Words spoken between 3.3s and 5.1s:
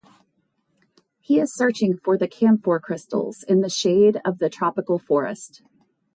in the shade of the tropical